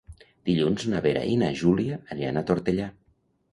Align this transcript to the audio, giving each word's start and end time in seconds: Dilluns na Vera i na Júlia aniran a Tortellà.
Dilluns 0.49 0.85
na 0.93 1.01
Vera 1.07 1.27
i 1.35 1.37
na 1.43 1.51
Júlia 1.61 2.01
aniran 2.17 2.43
a 2.43 2.45
Tortellà. 2.51 2.91